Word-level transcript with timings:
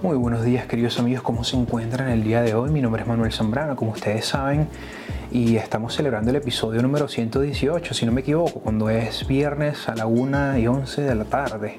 Muy 0.00 0.16
buenos 0.16 0.44
días 0.44 0.66
queridos 0.66 1.00
amigos, 1.00 1.24
¿cómo 1.24 1.42
se 1.42 1.56
encuentran 1.56 2.08
el 2.08 2.22
día 2.22 2.40
de 2.40 2.54
hoy? 2.54 2.70
Mi 2.70 2.80
nombre 2.80 3.02
es 3.02 3.08
Manuel 3.08 3.32
Zambrano, 3.32 3.74
como 3.74 3.90
ustedes 3.90 4.26
saben, 4.26 4.68
y 5.32 5.56
estamos 5.56 5.92
celebrando 5.92 6.30
el 6.30 6.36
episodio 6.36 6.80
número 6.82 7.08
118, 7.08 7.94
si 7.94 8.06
no 8.06 8.12
me 8.12 8.20
equivoco, 8.20 8.60
cuando 8.60 8.90
es 8.90 9.26
viernes 9.26 9.88
a 9.88 9.96
la 9.96 10.06
1 10.06 10.58
y 10.58 10.68
11 10.68 11.02
de 11.02 11.14
la 11.16 11.24
tarde. 11.24 11.78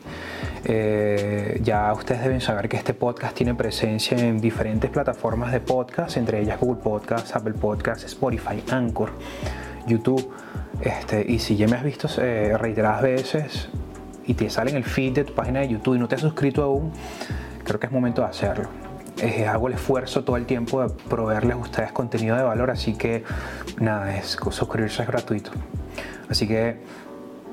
Eh, 0.65 1.61
ya 1.63 1.93
ustedes 1.93 2.21
deben 2.21 2.41
saber 2.41 2.67
que 2.67 2.75
este 2.75 2.93
podcast 2.93 3.37
tiene 3.37 3.55
presencia 3.55 4.17
en 4.17 4.41
diferentes 4.41 4.89
plataformas 4.91 5.53
de 5.53 5.61
podcast, 5.61 6.17
entre 6.17 6.41
ellas 6.41 6.59
Google 6.59 6.81
Podcast, 6.83 7.33
Apple 7.33 7.53
Podcast, 7.53 8.03
Spotify, 8.03 8.61
Anchor, 8.69 9.11
YouTube. 9.87 10.29
Este, 10.81 11.25
y 11.25 11.39
si 11.39 11.55
ya 11.55 11.69
me 11.69 11.77
has 11.77 11.85
visto 11.85 12.09
eh, 12.21 12.57
reiteradas 12.57 13.01
veces 13.01 13.69
y 14.27 14.33
te 14.33 14.49
sale 14.49 14.71
en 14.71 14.77
el 14.77 14.83
feed 14.83 15.13
de 15.13 15.23
tu 15.23 15.33
página 15.33 15.61
de 15.61 15.69
YouTube 15.69 15.95
y 15.95 15.99
no 15.99 16.09
te 16.09 16.15
has 16.15 16.21
suscrito 16.21 16.63
aún, 16.63 16.91
creo 17.69 17.79
que 17.79 17.85
es 17.85 17.91
momento 17.91 18.23
de 18.23 18.27
hacerlo. 18.27 18.67
Eh, 19.21 19.45
hago 19.45 19.67
el 19.67 19.75
esfuerzo 19.75 20.23
todo 20.23 20.37
el 20.37 20.47
tiempo 20.47 20.81
de 20.81 20.89
proveerles 21.07 21.53
a 21.53 21.57
ustedes 21.57 21.91
contenido 21.91 22.35
de 22.35 22.41
valor, 22.41 22.71
así 22.71 22.95
que 22.95 23.23
nada, 23.79 24.17
es, 24.17 24.37
suscribirse 24.49 25.03
es 25.03 25.07
gratuito. 25.07 25.51
Así 26.29 26.47
que 26.47 26.77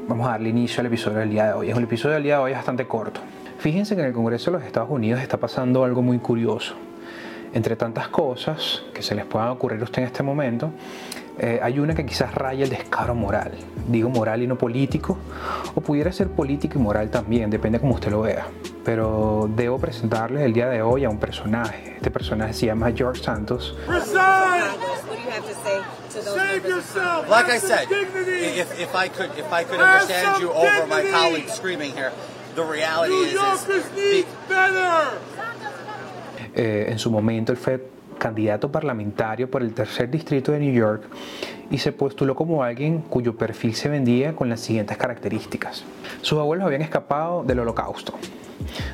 vamos 0.09 0.27
a 0.27 0.31
darle 0.31 0.49
inicio 0.49 0.81
al 0.81 0.87
episodio 0.87 1.19
del 1.19 1.31
día 1.31 1.49
de 1.49 1.53
hoy. 1.53 1.69
Es 1.69 1.77
un 1.77 1.85
episodio 1.85 2.15
del 2.15 2.23
día 2.23 2.37
de 2.37 2.45
hoy 2.45 2.53
bastante 2.53 2.87
corto. 2.87 3.21
Fíjense 3.59 3.95
que 3.95 4.01
en 4.01 4.07
el 4.07 4.15
Congreso 4.15 4.51
de 4.51 4.59
los 4.59 4.67
Estados 4.67 4.89
Unidos 4.89 5.21
está 5.21 5.37
pasando 5.37 5.85
algo 5.85 6.01
muy 6.01 6.19
curioso. 6.19 6.77
Entre 7.53 7.77
tantas 7.77 8.09
cosas 8.09 8.85
que 8.95 9.03
se 9.03 9.15
les 9.15 9.27
puedan 9.27 9.49
ocurrir 9.49 9.81
a 9.81 9.85
usted 9.85 10.01
en 10.01 10.07
este 10.07 10.23
momento, 10.23 10.71
eh, 11.39 11.61
hay 11.63 11.79
una 11.79 11.95
que 11.95 12.07
quizás 12.07 12.35
raya 12.35 12.65
el 12.65 12.71
descaro 12.71 13.15
moral. 13.15 13.53
Digo 13.89 14.09
moral 14.09 14.43
y 14.43 14.47
no 14.47 14.57
político, 14.57 15.19
o 15.75 15.81
pudiera 15.81 16.11
ser 16.11 16.29
político 16.29 16.79
y 16.79 16.83
moral 16.83 17.11
también, 17.11 17.51
depende 17.51 17.79
como 17.79 17.95
usted 17.95 18.11
lo 18.11 18.23
vea. 18.23 18.47
Pero 18.85 19.49
debo 19.55 19.79
presentarles 19.79 20.43
el 20.43 20.53
día 20.53 20.69
de 20.69 20.81
hoy 20.81 21.05
a 21.05 21.11
un 21.11 21.19
personaje. 21.19 21.97
Este 21.97 22.11
personaje 22.11 22.53
se 22.55 22.67
llama 22.67 22.93
George 22.93 23.23
Santos. 23.23 23.77
Like 27.29 27.51
I 27.51 27.59
said, 27.59 27.87
if, 27.91 28.81
if 28.81 28.95
I 28.95 29.09
could 29.09 29.31
if 29.37 29.53
I 29.53 29.65
could 29.65 29.81
understand 29.81 30.41
you 30.41 30.51
over 30.51 30.87
my 30.87 31.03
colleague 31.11 31.49
screaming 31.51 31.93
here, 31.93 32.11
the 32.55 32.65
reality 32.65 33.13
is, 33.13 33.35
is 33.69 34.27
eh, 36.55 36.87
en 36.89 36.99
su 36.99 37.11
momento 37.11 37.53
él 37.53 37.59
fue 37.59 37.96
candidato 38.19 38.71
parlamentario 38.71 39.51
por 39.51 39.63
el 39.63 39.73
tercer 39.75 40.11
distrito 40.11 40.53
de 40.53 40.61
New 40.61 40.73
York 40.73 41.05
y 41.71 41.79
se 41.79 41.93
postuló 41.93 42.35
como 42.35 42.63
alguien 42.63 43.01
cuyo 43.01 43.37
perfil 43.37 43.75
se 43.75 43.89
vendía 43.89 44.35
con 44.35 44.49
las 44.49 44.61
siguientes 44.61 44.97
características. 44.97 45.85
Sus 46.23 46.39
abuelos 46.39 46.67
habían 46.67 46.83
escapado 46.83 47.45
del 47.45 47.61
holocausto. 47.61 48.15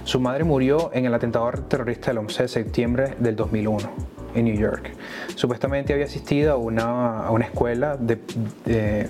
Su 0.04 0.20
madre 0.20 0.44
murió 0.44 0.90
en 0.92 1.04
el 1.04 1.14
atentado 1.14 1.50
terrorista 1.68 2.10
del 2.10 2.18
11 2.18 2.42
de 2.42 2.48
septiembre 2.48 3.16
del 3.18 3.36
2001 3.36 3.90
en 4.34 4.44
New 4.44 4.56
York. 4.56 4.92
Supuestamente 5.34 5.92
había 5.92 6.06
asistido 6.06 6.52
a 6.52 6.56
una, 6.56 7.26
a 7.26 7.30
una 7.30 7.44
escuela 7.44 7.96
de, 7.96 9.08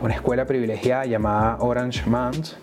una 0.00 0.14
escuela 0.14 0.44
privilegiada 0.44 1.06
llamada 1.06 1.58
Orange 1.60 2.08
Mounds 2.08 2.56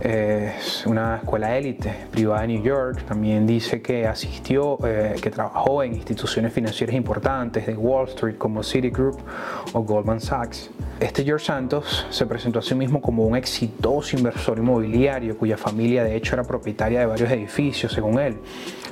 es 0.00 0.86
una 0.86 1.16
escuela 1.16 1.56
élite 1.56 1.94
privada 2.10 2.42
de 2.42 2.48
New 2.48 2.62
York. 2.62 3.04
También 3.06 3.46
dice 3.46 3.82
que 3.82 4.06
asistió, 4.06 4.78
eh, 4.84 5.16
que 5.20 5.30
trabajó 5.30 5.82
en 5.82 5.94
instituciones 5.94 6.52
financieras 6.52 6.94
importantes 6.94 7.66
de 7.66 7.74
Wall 7.74 8.08
Street 8.08 8.36
como 8.38 8.62
Citigroup 8.62 9.18
o 9.72 9.82
Goldman 9.82 10.20
Sachs. 10.20 10.70
Este 11.00 11.24
George 11.24 11.46
Santos 11.46 12.06
se 12.10 12.26
presentó 12.26 12.58
a 12.58 12.62
sí 12.62 12.74
mismo 12.74 13.00
como 13.00 13.26
un 13.26 13.36
exitoso 13.36 14.16
inversor 14.16 14.58
inmobiliario 14.58 15.36
cuya 15.36 15.56
familia 15.56 16.04
de 16.04 16.14
hecho 16.14 16.34
era 16.34 16.44
propietaria 16.44 17.00
de 17.00 17.06
varios 17.06 17.30
edificios, 17.30 17.92
según 17.92 18.18
él. 18.18 18.36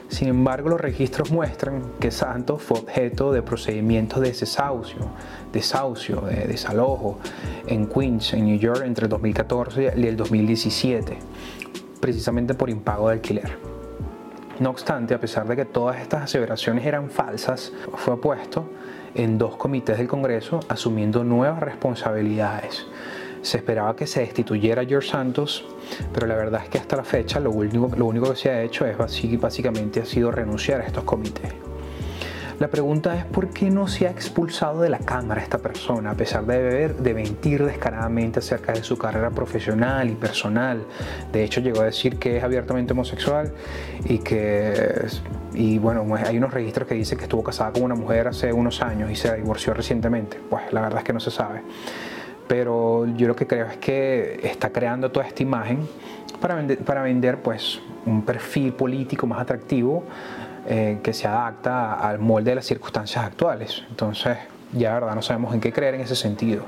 Sin 0.09 0.29
embargo, 0.29 0.71
los 0.71 0.81
registros 0.81 1.31
muestran 1.31 1.83
que 2.01 2.11
Santos 2.11 2.63
fue 2.63 2.79
objeto 2.79 3.31
de 3.31 3.43
procedimientos 3.43 4.21
de 4.23 4.33
desahucio, 4.33 5.11
desahucio, 5.53 6.23
de 6.23 6.47
desalojo 6.47 7.19
en 7.67 7.87
Queens, 7.87 8.33
en 8.33 8.47
New 8.47 8.59
York, 8.59 8.83
entre 8.85 9.05
el 9.05 9.11
2014 9.11 9.93
y 9.97 10.07
el 10.07 10.17
2017, 10.17 11.19
precisamente 12.01 12.55
por 12.55 12.71
impago 12.71 13.09
de 13.09 13.15
alquiler. 13.15 13.59
No 14.61 14.71
obstante, 14.71 15.15
a 15.15 15.21
pesar 15.21 15.47
de 15.47 15.55
que 15.55 15.67
todas 15.67 16.01
estas 16.01 16.23
aseveraciones 16.23 16.85
eran 16.85 17.11
falsas, 17.11 17.73
fue 17.95 18.21
puesto 18.21 18.65
en 19.15 19.39
dos 19.39 19.57
comités 19.57 19.99
del 19.99 20.09
Congreso 20.09 20.61
asumiendo 20.69 21.23
nuevas 21.23 21.61
responsabilidades. 21.61 22.87
Se 23.43 23.59
esperaba 23.59 23.94
que 23.97 24.06
se 24.06 24.21
destituyera 24.21 24.84
George 24.84 25.09
Santos, 25.09 25.65
pero 26.12 26.26
la 26.26 26.34
verdad 26.34 26.62
es 26.65 26.69
que 26.69 26.78
hasta 26.78 26.97
la 26.97 27.04
fecha 27.04 27.41
lo 27.41 27.50
único, 27.50 27.91
lo 27.97 28.06
único 28.06 28.31
que 28.31 28.37
se 28.37 28.50
ha 28.50 28.62
hecho 28.62 28.87
es 28.87 28.97
básicamente 29.41 30.00
ha 30.00 30.04
sido 30.04 30.31
renunciar 30.31 30.81
a 30.81 30.84
estos 30.84 31.04
comités. 31.04 31.53
La 32.59 32.66
pregunta 32.66 33.16
es 33.16 33.25
por 33.25 33.50
qué 33.50 33.71
no 33.71 33.87
se 33.87 34.09
ha 34.09 34.10
expulsado 34.10 34.81
de 34.81 34.88
la 34.88 34.98
Cámara 34.98 35.41
esta 35.41 35.59
persona, 35.59 36.10
a 36.10 36.15
pesar 36.15 36.44
de, 36.44 36.59
beber, 36.59 36.97
de 36.97 37.15
mentir 37.15 37.65
descaradamente 37.65 38.41
acerca 38.41 38.72
de 38.72 38.82
su 38.82 38.98
carrera 38.98 39.31
profesional 39.31 40.10
y 40.10 40.16
personal. 40.16 40.84
De 41.31 41.44
hecho, 41.44 41.60
llegó 41.60 41.82
a 41.82 41.84
decir 41.84 42.19
que 42.19 42.38
es 42.38 42.43
abiertamente 42.43 42.94
homosexual 42.94 43.53
y 44.06 44.19
que, 44.19 45.06
y 45.54 45.78
bueno, 45.78 46.04
hay 46.16 46.37
unos 46.37 46.53
registros 46.53 46.88
que 46.88 46.97
dicen 46.97 47.16
que 47.16 47.25
estuvo 47.25 47.44
casada 47.44 47.72
con 47.72 47.84
una 47.84 47.94
mujer 47.94 48.27
hace 48.27 48.53
unos 48.53 48.82
años 48.82 49.09
y 49.09 49.15
se 49.15 49.37
divorció 49.37 49.72
recientemente. 49.72 50.41
Pues 50.50 50.72
la 50.72 50.81
verdad 50.81 50.98
es 50.98 51.04
que 51.04 51.12
no 51.12 51.21
se 51.21 51.31
sabe. 51.31 51.62
Pero 52.48 53.06
yo 53.16 53.28
lo 53.28 53.36
que 53.36 53.47
creo 53.47 53.66
es 53.66 53.76
que 53.76 54.41
está 54.42 54.70
creando 54.70 55.10
toda 55.10 55.26
esta 55.26 55.42
imagen 55.42 55.86
para 56.41 56.54
vender, 56.54 56.78
para 56.78 57.03
vender 57.03 57.38
pues, 57.42 57.81
un 58.06 58.22
perfil 58.22 58.72
político 58.72 59.26
más 59.26 59.41
atractivo 59.41 60.04
eh, 60.66 60.98
que 61.03 61.12
se 61.12 61.26
adapta 61.26 61.94
al 61.94 62.19
molde 62.19 62.50
de 62.50 62.56
las 62.56 62.66
circunstancias 62.66 63.25
actuales. 63.25 63.84
Entonces, 63.88 64.36
ya 64.72 64.94
verdad 64.94 65.14
no 65.14 65.22
sabemos 65.22 65.54
en 65.54 65.60
qué 65.60 65.72
creer 65.72 65.94
en 65.94 66.00
ese 66.00 66.16
sentido. 66.16 66.64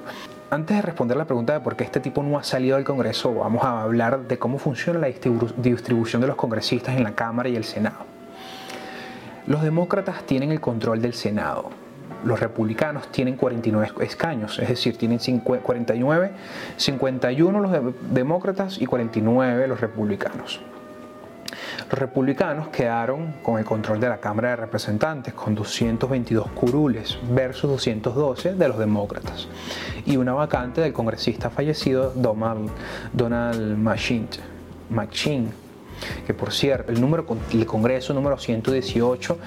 Antes 0.50 0.76
de 0.76 0.82
responder 0.82 1.16
la 1.16 1.26
pregunta 1.26 1.52
de 1.52 1.60
por 1.60 1.76
qué 1.76 1.84
este 1.84 2.00
tipo 2.00 2.22
no 2.22 2.38
ha 2.38 2.42
salido 2.42 2.76
del 2.76 2.84
Congreso, 2.84 3.34
vamos 3.34 3.62
a 3.62 3.82
hablar 3.82 4.26
de 4.26 4.38
cómo 4.38 4.58
funciona 4.58 4.98
la 4.98 5.06
distribución 5.06 6.20
de 6.20 6.26
los 6.26 6.36
congresistas 6.36 6.96
en 6.96 7.04
la 7.04 7.12
Cámara 7.12 7.48
y 7.48 7.56
el 7.56 7.64
Senado. 7.64 8.06
Los 9.46 9.62
demócratas 9.62 10.24
tienen 10.24 10.50
el 10.50 10.60
control 10.60 11.00
del 11.02 11.14
Senado. 11.14 11.70
Los 12.24 12.40
republicanos 12.40 13.08
tienen 13.08 13.36
49 13.36 13.92
escaños, 14.00 14.58
es 14.58 14.68
decir, 14.68 14.96
tienen 14.96 15.18
49, 15.18 16.30
51 16.76 17.60
los 17.60 17.94
demócratas 18.10 18.80
y 18.80 18.86
49 18.86 19.66
los 19.66 19.80
republicanos. 19.80 20.60
Los 21.90 21.98
republicanos 21.98 22.68
quedaron 22.68 23.34
con 23.42 23.58
el 23.58 23.64
control 23.64 23.98
de 23.98 24.08
la 24.08 24.18
Cámara 24.18 24.50
de 24.50 24.56
Representantes 24.56 25.34
con 25.34 25.54
222 25.56 26.48
curules 26.52 27.18
versus 27.30 27.68
212 27.70 28.54
de 28.54 28.68
los 28.68 28.78
demócratas 28.78 29.48
y 30.06 30.16
una 30.16 30.32
vacante 30.32 30.80
del 30.80 30.92
congresista 30.92 31.50
fallecido 31.50 32.12
Donald, 32.14 32.70
Donald 33.12 33.76
que 36.26 36.34
por 36.34 36.52
cierto, 36.52 36.92
el, 36.92 37.00
número, 37.00 37.26
el 37.52 37.66
Congreso 37.66 38.14
número 38.14 38.38
118 38.38 39.38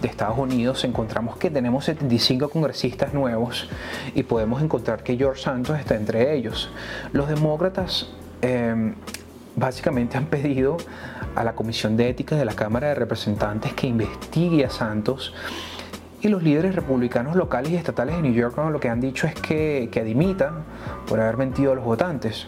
de 0.00 0.08
Estados 0.08 0.38
Unidos 0.38 0.84
encontramos 0.84 1.36
que 1.36 1.50
tenemos 1.50 1.84
75 1.84 2.48
congresistas 2.48 3.14
nuevos 3.14 3.68
y 4.14 4.22
podemos 4.22 4.62
encontrar 4.62 5.02
que 5.02 5.16
George 5.16 5.42
Santos 5.42 5.78
está 5.78 5.94
entre 5.94 6.34
ellos. 6.34 6.70
Los 7.12 7.28
demócratas 7.28 8.08
eh, 8.42 8.94
básicamente 9.56 10.16
han 10.16 10.26
pedido 10.26 10.76
a 11.34 11.44
la 11.44 11.54
Comisión 11.54 11.96
de 11.96 12.08
Ética 12.08 12.36
de 12.36 12.44
la 12.44 12.54
Cámara 12.54 12.88
de 12.88 12.94
Representantes 12.94 13.72
que 13.72 13.86
investigue 13.86 14.64
a 14.64 14.70
Santos 14.70 15.34
y 16.20 16.28
los 16.28 16.42
líderes 16.42 16.74
republicanos 16.74 17.34
locales 17.34 17.72
y 17.72 17.76
estatales 17.76 18.16
de 18.16 18.22
New 18.22 18.32
York 18.32 18.56
lo 18.70 18.78
que 18.78 18.88
han 18.88 19.00
dicho 19.00 19.26
es 19.26 19.34
que, 19.34 19.88
que 19.90 20.02
por 21.08 21.20
haber 21.20 21.36
mentido 21.36 21.72
a 21.72 21.74
los 21.74 21.84
votantes. 21.84 22.46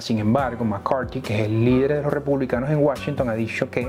Sin 0.00 0.18
embargo, 0.18 0.64
McCarthy, 0.64 1.20
que 1.20 1.40
es 1.40 1.46
el 1.46 1.64
líder 1.64 1.94
de 1.94 2.02
los 2.02 2.12
republicanos 2.12 2.70
en 2.70 2.78
Washington, 2.78 3.28
ha 3.28 3.34
dicho 3.34 3.70
que 3.70 3.88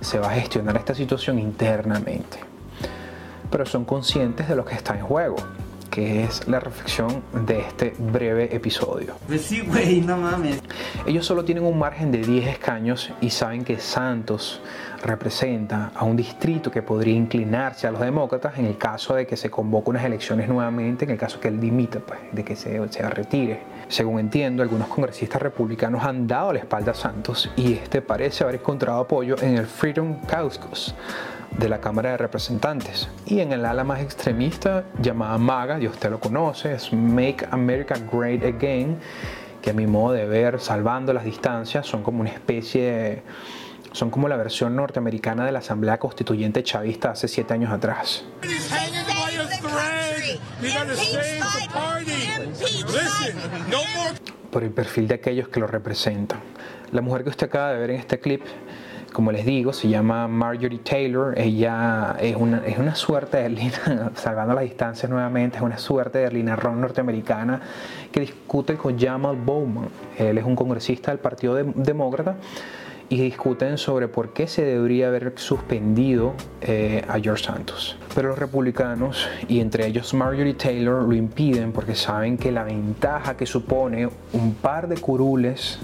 se 0.00 0.18
va 0.18 0.28
a 0.28 0.34
gestionar 0.34 0.76
esta 0.76 0.94
situación 0.94 1.38
internamente. 1.38 2.38
Pero 3.50 3.66
son 3.66 3.84
conscientes 3.84 4.48
de 4.48 4.56
lo 4.56 4.64
que 4.64 4.74
está 4.74 4.94
en 4.94 5.04
juego 5.04 5.36
que 5.92 6.24
es 6.24 6.48
la 6.48 6.58
reflexión 6.58 7.22
de 7.46 7.60
este 7.60 7.94
breve 7.98 8.56
episodio. 8.56 9.14
Pues 9.26 9.42
sí, 9.42 9.60
güey, 9.60 10.00
no 10.00 10.16
mames. 10.16 10.58
Ellos 11.06 11.26
solo 11.26 11.44
tienen 11.44 11.64
un 11.64 11.78
margen 11.78 12.10
de 12.10 12.22
10 12.22 12.46
escaños 12.48 13.10
y 13.20 13.28
saben 13.28 13.62
que 13.62 13.78
Santos 13.78 14.62
representa 15.04 15.92
a 15.94 16.04
un 16.04 16.16
distrito 16.16 16.70
que 16.70 16.80
podría 16.80 17.14
inclinarse 17.14 17.86
a 17.86 17.90
los 17.90 18.00
demócratas 18.00 18.58
en 18.58 18.64
el 18.64 18.78
caso 18.78 19.14
de 19.14 19.26
que 19.26 19.36
se 19.36 19.50
convoque 19.50 19.90
unas 19.90 20.04
elecciones 20.04 20.48
nuevamente, 20.48 21.04
en 21.04 21.10
el 21.10 21.18
caso 21.18 21.38
que 21.38 21.48
él 21.48 21.60
dimita, 21.60 22.00
pues, 22.00 22.20
de 22.32 22.42
que 22.42 22.56
se, 22.56 22.80
se 22.88 23.08
retire. 23.10 23.60
Según 23.92 24.20
entiendo, 24.20 24.62
algunos 24.62 24.88
congresistas 24.88 25.42
republicanos 25.42 26.02
han 26.02 26.26
dado 26.26 26.54
la 26.54 26.60
espalda 26.60 26.92
a 26.92 26.94
Santos 26.94 27.50
y 27.56 27.74
este 27.74 28.00
parece 28.00 28.42
haber 28.42 28.54
encontrado 28.54 29.00
apoyo 29.00 29.36
en 29.42 29.58
el 29.58 29.66
Freedom 29.66 30.18
Caucus 30.22 30.94
de 31.58 31.68
la 31.68 31.78
Cámara 31.78 32.12
de 32.12 32.16
Representantes. 32.16 33.10
Y 33.26 33.40
en 33.40 33.52
el 33.52 33.66
ala 33.66 33.84
más 33.84 34.00
extremista, 34.00 34.84
llamada 34.98 35.36
MAGA, 35.36 35.78
y 35.78 35.88
usted 35.88 36.10
lo 36.10 36.20
conoce, 36.20 36.72
es 36.72 36.90
Make 36.90 37.46
America 37.50 37.94
Great 38.10 38.42
Again, 38.42 38.96
que 39.60 39.68
a 39.68 39.74
mi 39.74 39.86
modo 39.86 40.14
de 40.14 40.24
ver, 40.24 40.58
salvando 40.58 41.12
las 41.12 41.24
distancias, 41.24 41.86
son 41.86 42.02
como 42.02 42.22
una 42.22 42.30
especie 42.30 43.22
Son 43.92 44.08
como 44.08 44.26
la 44.26 44.38
versión 44.38 44.74
norteamericana 44.74 45.44
de 45.44 45.52
la 45.52 45.58
Asamblea 45.58 45.98
Constituyente 45.98 46.62
chavista 46.62 47.10
hace 47.10 47.28
siete 47.28 47.52
años 47.52 47.70
atrás. 47.70 48.24
Por 54.50 54.64
el 54.64 54.70
perfil 54.70 55.08
de 55.08 55.14
aquellos 55.14 55.48
que 55.48 55.60
lo 55.60 55.66
representan. 55.66 56.40
La 56.90 57.00
mujer 57.00 57.24
que 57.24 57.30
usted 57.30 57.46
acaba 57.46 57.72
de 57.72 57.80
ver 57.80 57.90
en 57.90 58.00
este 58.00 58.20
clip 58.20 58.42
como 59.12 59.30
les 59.30 59.44
digo, 59.44 59.72
se 59.74 59.88
llama 59.88 60.26
Marjorie 60.26 60.78
Taylor. 60.78 61.38
Ella 61.38 62.16
es 62.18 62.34
una, 62.34 62.62
es 62.66 62.78
una 62.78 62.94
suerte 62.94 63.36
de 63.36 63.50
Lina, 63.50 64.10
salvando 64.14 64.54
las 64.54 64.64
distancias 64.64 65.10
nuevamente, 65.10 65.58
es 65.58 65.62
una 65.62 65.76
suerte 65.76 66.18
de 66.18 66.30
Lina 66.30 66.56
Ron 66.56 66.80
norteamericana 66.80 67.60
que 68.10 68.20
discute 68.20 68.76
con 68.76 68.98
Jamal 68.98 69.36
Bowman. 69.36 69.88
Él 70.16 70.38
es 70.38 70.44
un 70.44 70.56
congresista 70.56 71.10
del 71.10 71.20
Partido 71.20 71.54
Demócrata 71.54 72.36
y 73.12 73.20
discuten 73.20 73.76
sobre 73.76 74.08
por 74.08 74.32
qué 74.32 74.46
se 74.46 74.64
debería 74.64 75.08
haber 75.08 75.34
suspendido 75.36 76.32
eh, 76.62 77.04
a 77.06 77.20
George 77.20 77.44
Santos. 77.44 77.98
Pero 78.14 78.30
los 78.30 78.38
republicanos, 78.38 79.28
y 79.48 79.60
entre 79.60 79.86
ellos 79.86 80.14
Marjorie 80.14 80.54
Taylor, 80.54 81.02
lo 81.06 81.14
impiden 81.14 81.72
porque 81.72 81.94
saben 81.94 82.38
que 82.38 82.50
la 82.50 82.64
ventaja 82.64 83.36
que 83.36 83.44
supone 83.44 84.08
un 84.32 84.54
par 84.54 84.88
de 84.88 84.96
curules 84.96 85.78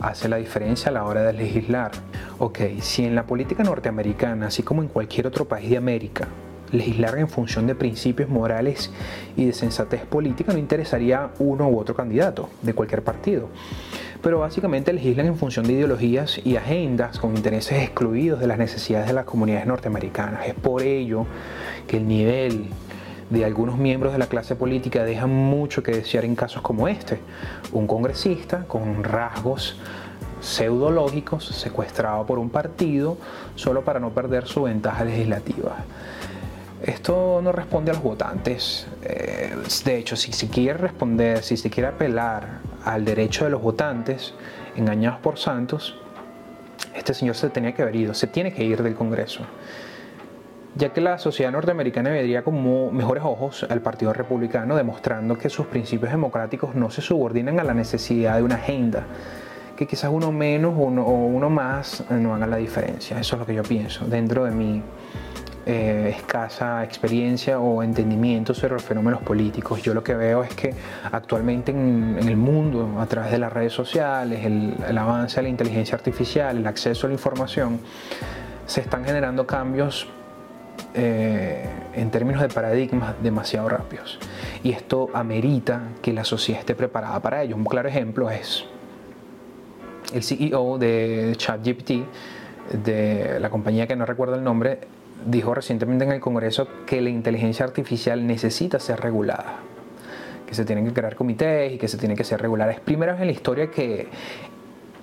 hace 0.00 0.28
la 0.28 0.38
diferencia 0.38 0.90
a 0.90 0.92
la 0.92 1.04
hora 1.04 1.22
de 1.22 1.34
legislar. 1.34 1.92
Ok, 2.40 2.58
si 2.80 3.04
en 3.04 3.14
la 3.14 3.22
política 3.28 3.62
norteamericana, 3.62 4.48
así 4.48 4.64
como 4.64 4.82
en 4.82 4.88
cualquier 4.88 5.28
otro 5.28 5.44
país 5.44 5.70
de 5.70 5.76
América, 5.76 6.26
legislar 6.72 7.16
en 7.16 7.28
función 7.28 7.68
de 7.68 7.76
principios 7.76 8.28
morales 8.28 8.90
y 9.36 9.44
de 9.44 9.52
sensatez 9.52 10.04
política 10.04 10.52
no 10.52 10.58
interesaría 10.58 11.30
uno 11.38 11.68
u 11.68 11.78
otro 11.78 11.94
candidato 11.94 12.48
de 12.62 12.74
cualquier 12.74 13.02
partido. 13.02 13.50
Pero 14.22 14.40
básicamente 14.40 14.92
legislan 14.92 15.26
en 15.26 15.36
función 15.36 15.66
de 15.66 15.74
ideologías 15.74 16.40
y 16.44 16.56
agendas 16.56 17.18
con 17.18 17.36
intereses 17.36 17.82
excluidos 17.82 18.40
de 18.40 18.46
las 18.46 18.58
necesidades 18.58 19.06
de 19.06 19.12
las 19.12 19.24
comunidades 19.24 19.66
norteamericanas. 19.66 20.46
Es 20.46 20.54
por 20.54 20.82
ello 20.82 21.26
que 21.86 21.98
el 21.98 22.08
nivel 22.08 22.66
de 23.30 23.44
algunos 23.44 23.76
miembros 23.76 24.12
de 24.12 24.18
la 24.18 24.26
clase 24.26 24.54
política 24.54 25.04
deja 25.04 25.26
mucho 25.26 25.82
que 25.82 25.92
desear 25.92 26.24
en 26.24 26.34
casos 26.34 26.62
como 26.62 26.88
este. 26.88 27.18
Un 27.72 27.86
congresista 27.86 28.64
con 28.66 29.02
rasgos 29.04 29.78
pseudológicos 30.40 31.46
secuestrado 31.46 32.24
por 32.26 32.38
un 32.38 32.50
partido 32.50 33.16
solo 33.54 33.82
para 33.82 33.98
no 33.98 34.10
perder 34.10 34.46
su 34.46 34.62
ventaja 34.62 35.04
legislativa. 35.04 35.76
Esto 36.82 37.40
no 37.42 37.52
responde 37.52 37.90
a 37.90 37.94
los 37.94 38.02
votantes. 38.02 38.86
Eh, 39.02 39.56
de 39.84 39.96
hecho, 39.96 40.14
si 40.14 40.32
se 40.32 40.48
quiere 40.48 40.78
responder, 40.78 41.42
si 41.42 41.56
se 41.56 41.70
quiere 41.70 41.88
apelar 41.88 42.60
al 42.86 43.04
derecho 43.04 43.44
de 43.44 43.50
los 43.50 43.60
votantes 43.60 44.32
engañados 44.76 45.20
por 45.20 45.38
Santos, 45.38 45.98
este 46.94 47.12
señor 47.12 47.34
se 47.34 47.50
tenía 47.50 47.74
que 47.74 47.82
haber 47.82 47.96
ido, 47.96 48.14
se 48.14 48.26
tiene 48.26 48.52
que 48.52 48.64
ir 48.64 48.82
del 48.82 48.94
Congreso 48.94 49.44
ya 50.76 50.90
que 50.90 51.00
la 51.00 51.18
sociedad 51.18 51.50
norteamericana 51.52 52.10
vería 52.10 52.44
como 52.44 52.90
mejores 52.92 53.24
ojos 53.24 53.66
al 53.68 53.80
Partido 53.80 54.12
Republicano, 54.12 54.76
demostrando 54.76 55.38
que 55.38 55.48
sus 55.48 55.66
principios 55.66 56.12
democráticos 56.12 56.74
no 56.74 56.90
se 56.90 57.00
subordinan 57.00 57.58
a 57.58 57.64
la 57.64 57.72
necesidad 57.72 58.36
de 58.36 58.42
una 58.42 58.56
agenda, 58.56 59.04
que 59.74 59.86
quizás 59.86 60.10
uno 60.12 60.32
menos 60.32 60.74
o 60.76 60.82
uno, 60.82 61.50
más 61.50 62.04
no 62.10 62.34
haga 62.34 62.46
la 62.46 62.58
diferencia. 62.58 63.18
Eso 63.18 63.36
es 63.36 63.40
lo 63.40 63.46
que 63.46 63.54
yo 63.54 63.62
pienso, 63.62 64.04
dentro 64.06 64.44
de 64.44 64.50
mi 64.50 64.82
eh, 65.68 66.14
escasa 66.16 66.84
experiencia 66.84 67.58
o 67.58 67.82
entendimiento 67.82 68.54
sobre 68.54 68.74
los 68.74 68.84
fenómenos 68.84 69.20
políticos. 69.22 69.82
Yo 69.82 69.94
lo 69.94 70.04
que 70.04 70.14
veo 70.14 70.44
es 70.44 70.54
que 70.54 70.72
actualmente 71.10 71.72
en, 71.72 72.20
el 72.20 72.36
mundo, 72.36 73.00
a 73.00 73.06
través 73.06 73.32
de 73.32 73.38
las 73.38 73.52
redes 73.52 73.72
sociales, 73.72 74.44
el, 74.44 74.96
avance 74.96 75.36
de 75.36 75.42
la 75.42 75.48
inteligencia 75.48 75.96
artificial, 75.96 76.58
el 76.58 76.66
acceso 76.68 77.08
a 77.08 77.10
la 77.10 77.14
información, 77.14 77.80
se 78.64 78.80
están 78.80 79.04
generando 79.04 79.44
cambios 79.44 80.06
eh, 80.94 81.68
en 81.94 82.12
términos 82.12 82.42
de 82.42 82.48
paradigmas 82.48 83.16
demasiado 83.20 83.68
rápidos. 83.68 84.20
Y 84.62 84.70
esto 84.70 85.08
amerita 85.14 85.88
que 86.00 86.12
la 86.12 86.22
sociedad 86.22 86.60
esté 86.60 86.76
preparada 86.76 87.18
para 87.18 87.42
ello. 87.42 87.56
Un 87.56 87.64
claro 87.64 87.88
ejemplo 87.88 88.30
es 88.30 88.64
el 90.14 90.22
CEO 90.22 90.78
de 90.78 91.34
ChatGPT, 91.36 91.90
de 92.84 93.40
la 93.40 93.50
compañía 93.50 93.88
que 93.88 93.96
no 93.96 94.06
recuerdo 94.06 94.36
el 94.36 94.44
nombre, 94.44 94.80
dijo 95.24 95.54
recientemente 95.54 96.04
en 96.04 96.12
el 96.12 96.20
Congreso 96.20 96.68
que 96.86 97.00
la 97.00 97.10
inteligencia 97.10 97.64
artificial 97.64 98.26
necesita 98.26 98.78
ser 98.78 99.00
regulada, 99.00 99.60
que 100.46 100.54
se 100.54 100.64
tienen 100.64 100.84
que 100.86 100.92
crear 100.92 101.16
comités 101.16 101.72
y 101.72 101.78
que 101.78 101.88
se 101.88 101.98
tiene 101.98 102.14
que 102.14 102.24
ser 102.24 102.40
regulada. 102.40 102.72
Es 102.72 102.80
en 102.86 103.26
la 103.26 103.32
historia 103.32 103.70
que 103.70 104.08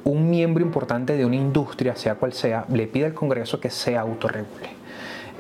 un 0.04 0.30
miembro 0.30 0.64
importante 0.64 1.16
de 1.16 1.26
una 1.26 1.36
industria, 1.36 1.96
sea 1.96 2.16
cual 2.16 2.34
sea, 2.34 2.66
le 2.70 2.88
pide 2.88 3.06
al 3.06 3.14
Congreso 3.14 3.60
que 3.60 3.70
se 3.70 3.98
autorregule. 3.98 4.84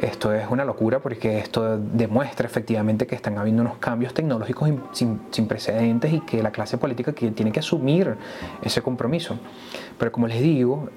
Esto 0.01 0.33
es 0.33 0.47
una 0.49 0.65
locura 0.65 0.99
porque 0.99 1.37
esto 1.37 1.77
demuestra 1.77 2.47
efectivamente 2.47 3.05
que 3.05 3.13
están 3.13 3.37
habiendo 3.37 3.61
unos 3.61 3.77
cambios 3.77 4.13
tecnológicos 4.13 4.69
sin, 4.91 5.47
precedentes 5.47 6.11
y 6.11 6.21
que 6.21 6.41
la 6.41 6.51
clase 6.51 6.77
política 6.77 7.13
tiene 7.13 7.51
que 7.51 7.59
asumir 7.59 8.15
ese 8.63 8.81
compromiso. 8.81 9.37
Pero 9.99 10.11
como 10.11 10.27
les 10.27 10.41
digo, 10.41 10.89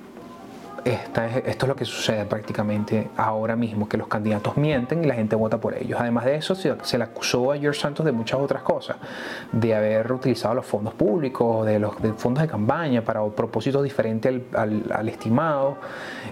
esto 0.86 1.22
es 1.66 1.68
lo 1.68 1.74
que 1.74 1.84
sucede 1.84 2.24
prácticamente 2.26 3.08
ahora 3.16 3.56
mismo, 3.56 3.88
que 3.88 3.96
los 3.96 4.06
candidatos 4.06 4.56
mienten 4.56 5.02
y 5.02 5.06
la 5.06 5.14
gente 5.14 5.34
vota 5.34 5.58
por 5.58 5.76
ellos. 5.76 5.98
Además 6.00 6.24
de 6.24 6.36
eso, 6.36 6.54
se, 6.54 6.98
le 6.98 7.04
acusó 7.04 7.52
a 7.52 7.58
George 7.58 7.80
Santos 7.80 8.06
de 8.06 8.12
muchas 8.12 8.38
otras 8.38 8.62
cosas, 8.62 8.96
de 9.50 9.74
haber 9.74 10.10
utilizado 10.12 10.54
los 10.54 10.66
fondos 10.66 10.94
públicos, 10.94 11.66
de 11.66 11.80
los 11.80 11.94
fondos 12.16 12.42
de 12.42 12.48
campaña 12.48 13.02
para 13.02 13.24
propósitos 13.26 13.82
diferentes 13.82 14.42
al, 14.54 15.08
estimado. 15.08 15.78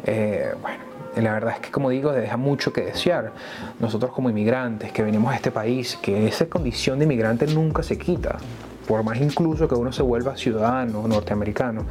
Eh, 0.04 0.54
bueno, 0.62 0.78
la 1.16 1.32
verdad 1.32 1.54
es 1.54 1.60
que, 1.60 1.70
como 1.70 1.90
digo, 1.90 2.12
deja 2.12 2.36
mucho 2.36 2.72
que 2.72 2.82
desear. 2.82 3.32
Nosotros 3.80 4.12
como 4.12 4.30
inmigrantes 4.30 4.92
que 4.92 5.02
venimos 5.02 5.32
a 5.32 5.36
este 5.36 5.50
país, 5.50 5.98
que 6.00 6.28
esa 6.28 6.46
condición 6.46 6.98
de 6.98 7.06
inmigrante 7.06 7.46
nunca 7.48 7.82
se 7.82 7.98
quita, 7.98 8.38
por 8.86 9.02
más 9.02 9.20
incluso 9.20 9.69
que 9.69 9.75
uno 9.75 9.92
se 9.92 10.02
vuelva 10.02 10.36
ciudadano 10.36 11.06
norteamericano, 11.08 11.84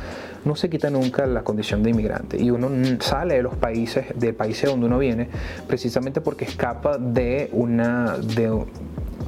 no 0.45 0.55
se 0.55 0.69
quita 0.69 0.89
nunca 0.89 1.25
la 1.25 1.43
condición 1.43 1.83
de 1.83 1.91
inmigrante. 1.91 2.41
Y 2.41 2.51
uno 2.51 2.69
sale 2.99 3.35
de 3.35 3.43
los 3.43 3.55
países, 3.55 4.05
del 4.15 4.35
país 4.35 4.61
de 4.61 4.69
donde 4.69 4.85
uno 4.85 4.97
viene, 4.99 5.29
precisamente 5.67 6.21
porque 6.21 6.45
escapa 6.45 6.97
de 6.97 7.49
una, 7.53 8.17
de, 8.17 8.65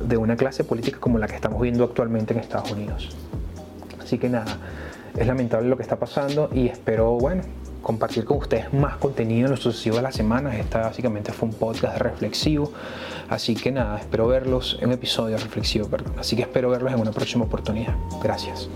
de 0.07 0.17
una 0.17 0.35
clase 0.35 0.63
política 0.63 0.99
como 0.99 1.17
la 1.17 1.27
que 1.27 1.35
estamos 1.35 1.61
viendo 1.61 1.83
actualmente 1.83 2.33
en 2.33 2.39
Estados 2.39 2.71
Unidos. 2.71 3.15
Así 4.01 4.17
que 4.17 4.29
nada, 4.29 4.57
es 5.17 5.25
lamentable 5.25 5.67
lo 5.67 5.77
que 5.77 5.83
está 5.83 5.97
pasando 5.97 6.49
y 6.53 6.67
espero, 6.67 7.13
bueno, 7.13 7.43
compartir 7.81 8.25
con 8.25 8.37
ustedes 8.37 8.73
más 8.73 8.97
contenido 8.97 9.45
en 9.45 9.51
lo 9.51 9.57
sucesivo 9.57 9.97
de 9.97 10.01
las 10.01 10.15
semanas. 10.15 10.55
Esta 10.55 10.81
básicamente 10.81 11.31
fue 11.31 11.49
un 11.49 11.55
podcast 11.55 11.99
reflexivo. 11.99 12.71
Así 13.29 13.55
que 13.55 13.71
nada, 13.71 13.97
espero 13.97 14.27
verlos 14.27 14.77
en 14.79 14.87
un 14.87 14.93
episodio 14.93 15.37
reflexivo, 15.37 15.87
perdón. 15.87 16.13
Así 16.17 16.35
que 16.35 16.43
espero 16.43 16.69
verlos 16.69 16.93
en 16.93 16.99
una 16.99 17.11
próxima 17.11 17.45
oportunidad. 17.45 17.95
Gracias. 18.21 18.69